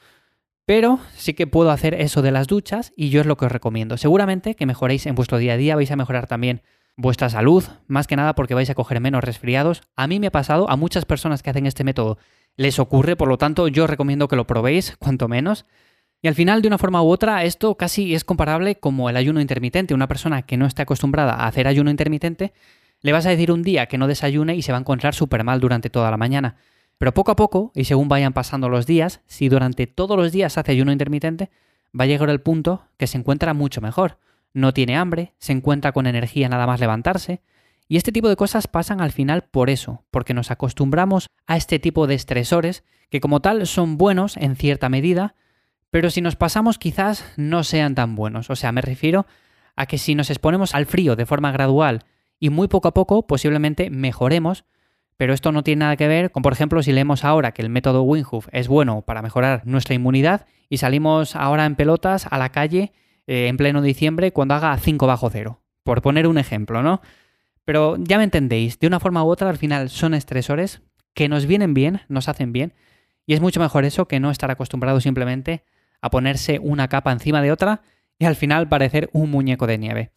pero 0.66 0.98
sí 1.14 1.34
que 1.34 1.46
puedo 1.46 1.70
hacer 1.70 1.94
eso 1.94 2.22
de 2.22 2.32
las 2.32 2.48
duchas 2.48 2.92
y 2.96 3.08
yo 3.08 3.20
es 3.20 3.26
lo 3.26 3.36
que 3.36 3.46
os 3.46 3.52
recomiendo. 3.52 3.96
Seguramente 3.96 4.56
que 4.56 4.66
mejoréis 4.66 5.06
en 5.06 5.14
vuestro 5.14 5.38
día 5.38 5.54
a 5.54 5.56
día, 5.56 5.76
vais 5.76 5.90
a 5.90 5.96
mejorar 5.96 6.26
también 6.26 6.62
vuestra 6.96 7.30
salud, 7.30 7.64
más 7.86 8.06
que 8.06 8.16
nada 8.16 8.34
porque 8.34 8.54
vais 8.54 8.68
a 8.68 8.74
coger 8.74 9.00
menos 9.00 9.22
resfriados. 9.22 9.82
A 9.94 10.08
mí 10.08 10.18
me 10.18 10.26
ha 10.26 10.32
pasado, 10.32 10.68
a 10.68 10.76
muchas 10.76 11.04
personas 11.04 11.42
que 11.42 11.50
hacen 11.50 11.66
este 11.66 11.84
método 11.84 12.18
les 12.56 12.78
ocurre, 12.78 13.16
por 13.16 13.28
lo 13.28 13.38
tanto 13.38 13.68
yo 13.68 13.84
os 13.84 13.90
recomiendo 13.90 14.28
que 14.28 14.36
lo 14.36 14.46
probéis, 14.46 14.96
cuanto 14.98 15.28
menos. 15.28 15.66
Y 16.20 16.28
al 16.28 16.34
final, 16.34 16.62
de 16.62 16.68
una 16.68 16.78
forma 16.78 17.02
u 17.02 17.10
otra, 17.10 17.44
esto 17.44 17.76
casi 17.76 18.14
es 18.14 18.24
comparable 18.24 18.76
como 18.76 19.08
el 19.08 19.16
ayuno 19.16 19.40
intermitente. 19.40 19.94
Una 19.94 20.08
persona 20.08 20.42
que 20.42 20.56
no 20.56 20.66
está 20.66 20.82
acostumbrada 20.82 21.34
a 21.34 21.46
hacer 21.46 21.68
ayuno 21.68 21.90
intermitente, 21.90 22.52
le 23.02 23.12
vas 23.12 23.26
a 23.26 23.30
decir 23.30 23.52
un 23.52 23.62
día 23.62 23.86
que 23.86 23.98
no 23.98 24.08
desayune 24.08 24.56
y 24.56 24.62
se 24.62 24.72
va 24.72 24.78
a 24.78 24.80
encontrar 24.80 25.14
súper 25.14 25.44
mal 25.44 25.60
durante 25.60 25.90
toda 25.90 26.10
la 26.10 26.16
mañana. 26.16 26.56
Pero 26.98 27.12
poco 27.12 27.32
a 27.32 27.36
poco, 27.36 27.72
y 27.74 27.84
según 27.84 28.08
vayan 28.08 28.32
pasando 28.32 28.68
los 28.68 28.86
días, 28.86 29.20
si 29.26 29.48
durante 29.48 29.86
todos 29.86 30.16
los 30.16 30.32
días 30.32 30.56
hace 30.56 30.72
ayuno 30.72 30.92
intermitente, 30.92 31.50
va 31.98 32.04
a 32.04 32.06
llegar 32.06 32.30
el 32.30 32.40
punto 32.40 32.86
que 32.96 33.06
se 33.06 33.18
encuentra 33.18 33.54
mucho 33.54 33.80
mejor. 33.80 34.18
No 34.54 34.72
tiene 34.72 34.96
hambre, 34.96 35.34
se 35.38 35.52
encuentra 35.52 35.92
con 35.92 36.06
energía 36.06 36.48
nada 36.48 36.66
más 36.66 36.80
levantarse. 36.80 37.42
Y 37.88 37.96
este 37.96 38.12
tipo 38.12 38.28
de 38.28 38.36
cosas 38.36 38.66
pasan 38.66 39.00
al 39.00 39.12
final 39.12 39.44
por 39.44 39.70
eso, 39.70 40.04
porque 40.10 40.34
nos 40.34 40.50
acostumbramos 40.50 41.28
a 41.46 41.56
este 41.56 41.78
tipo 41.78 42.06
de 42.06 42.14
estresores 42.14 42.84
que 43.10 43.20
como 43.20 43.40
tal 43.40 43.66
son 43.66 43.98
buenos 43.98 44.36
en 44.36 44.56
cierta 44.56 44.88
medida, 44.88 45.34
pero 45.90 46.10
si 46.10 46.20
nos 46.20 46.36
pasamos 46.36 46.78
quizás 46.78 47.24
no 47.36 47.62
sean 47.62 47.94
tan 47.94 48.16
buenos. 48.16 48.50
O 48.50 48.56
sea, 48.56 48.72
me 48.72 48.80
refiero 48.80 49.26
a 49.76 49.86
que 49.86 49.98
si 49.98 50.14
nos 50.14 50.30
exponemos 50.30 50.74
al 50.74 50.86
frío 50.86 51.14
de 51.14 51.26
forma 51.26 51.52
gradual 51.52 52.04
y 52.40 52.50
muy 52.50 52.66
poco 52.68 52.88
a 52.88 52.94
poco, 52.94 53.26
posiblemente 53.26 53.90
mejoremos, 53.90 54.64
pero 55.16 55.32
esto 55.32 55.52
no 55.52 55.62
tiene 55.62 55.80
nada 55.80 55.96
que 55.96 56.08
ver 56.08 56.30
con, 56.30 56.42
por 56.42 56.52
ejemplo, 56.52 56.82
si 56.82 56.92
leemos 56.92 57.24
ahora 57.24 57.52
que 57.52 57.62
el 57.62 57.70
método 57.70 58.02
Winhoof 58.02 58.48
es 58.52 58.68
bueno 58.68 59.02
para 59.02 59.22
mejorar 59.22 59.62
nuestra 59.64 59.94
inmunidad 59.94 60.46
y 60.68 60.78
salimos 60.78 61.36
ahora 61.36 61.64
en 61.64 61.76
pelotas 61.76 62.26
a 62.30 62.38
la 62.38 62.50
calle 62.50 62.92
eh, 63.26 63.48
en 63.48 63.56
pleno 63.56 63.82
diciembre 63.82 64.32
cuando 64.32 64.54
haga 64.54 64.76
5 64.76 65.06
bajo 65.06 65.30
cero. 65.30 65.62
Por 65.84 66.02
poner 66.02 66.26
un 66.26 66.38
ejemplo, 66.38 66.82
¿no? 66.82 67.00
Pero 67.64 67.96
ya 67.98 68.18
me 68.18 68.24
entendéis, 68.24 68.78
de 68.78 68.86
una 68.86 69.00
forma 69.00 69.24
u 69.24 69.28
otra 69.28 69.48
al 69.48 69.58
final 69.58 69.90
son 69.90 70.14
estresores 70.14 70.82
que 71.14 71.28
nos 71.28 71.46
vienen 71.46 71.74
bien, 71.74 72.02
nos 72.08 72.28
hacen 72.28 72.52
bien, 72.52 72.74
y 73.26 73.34
es 73.34 73.40
mucho 73.40 73.58
mejor 73.58 73.84
eso 73.84 74.06
que 74.06 74.20
no 74.20 74.30
estar 74.30 74.50
acostumbrado 74.50 75.00
simplemente 75.00 75.64
a 76.00 76.10
ponerse 76.10 76.60
una 76.60 76.88
capa 76.88 77.10
encima 77.10 77.42
de 77.42 77.50
otra 77.50 77.82
y 78.18 78.24
al 78.24 78.36
final 78.36 78.68
parecer 78.68 79.10
un 79.12 79.30
muñeco 79.30 79.66
de 79.66 79.78
nieve. 79.78 80.10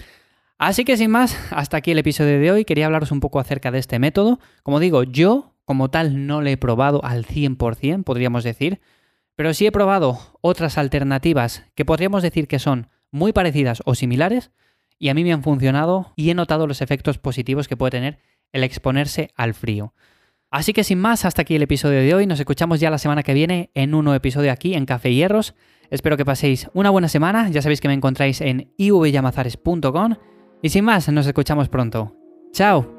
Así 0.60 0.84
que 0.84 0.98
sin 0.98 1.10
más, 1.10 1.38
hasta 1.52 1.78
aquí 1.78 1.92
el 1.92 2.00
episodio 2.00 2.38
de 2.38 2.52
hoy. 2.52 2.66
Quería 2.66 2.86
hablaros 2.86 3.14
un 3.14 3.22
poco 3.22 3.40
acerca 3.40 3.72
de 3.72 3.80
este 3.80 3.98
método. 3.98 4.40
Como 4.62 4.82
digo, 4.82 5.04
yo 5.04 5.56
como 5.64 5.90
tal 5.90 6.28
no 6.28 6.42
lo 6.42 6.50
he 6.50 6.58
probado 6.58 7.04
al 7.06 7.26
100%, 7.26 8.04
podríamos 8.04 8.44
decir, 8.44 8.82
pero 9.36 9.54
sí 9.54 9.66
he 9.66 9.72
probado 9.72 10.20
otras 10.42 10.78
alternativas 10.78 11.64
que 11.76 11.86
podríamos 11.86 12.24
decir 12.24 12.50
que 12.50 12.60
son 12.60 12.90
muy 13.10 13.32
parecidas 13.32 13.82
o 13.86 13.96
similares 13.96 14.52
y 14.98 15.08
a 15.08 15.14
mí 15.14 15.24
me 15.24 15.32
han 15.32 15.44
funcionado 15.44 16.12
y 16.18 16.30
he 16.30 16.34
notado 16.34 16.68
los 16.68 16.82
efectos 16.82 17.20
positivos 17.20 17.70
que 17.70 17.78
puede 17.78 17.92
tener 17.92 18.20
el 18.52 18.66
exponerse 18.66 19.30
al 19.36 19.54
frío. 19.54 19.94
Así 20.52 20.74
que 20.74 20.84
sin 20.84 21.00
más, 21.00 21.24
hasta 21.24 21.44
aquí 21.44 21.56
el 21.56 21.62
episodio 21.62 22.02
de 22.02 22.14
hoy. 22.14 22.26
Nos 22.26 22.40
escuchamos 22.40 22.82
ya 22.82 22.90
la 22.90 22.98
semana 22.98 23.24
que 23.24 23.34
viene 23.34 23.70
en 23.76 23.94
un 23.94 24.04
nuevo 24.04 24.18
episodio 24.18 24.52
aquí 24.52 24.74
en 24.74 24.86
Café 24.86 25.14
Hierros. 25.14 25.56
Espero 25.90 26.18
que 26.18 26.26
paséis 26.26 26.68
una 26.74 26.90
buena 26.90 27.08
semana. 27.08 27.50
Ya 27.50 27.62
sabéis 27.62 27.80
que 27.80 27.88
me 27.88 27.94
encontráis 27.94 28.42
en 28.42 28.74
ivyamazares.com. 28.78 30.16
Y 30.62 30.70
sin 30.70 30.86
más, 30.86 31.10
nos 31.10 31.26
escuchamos 31.26 31.70
pronto. 31.70 32.16
¡Chao! 32.52 32.99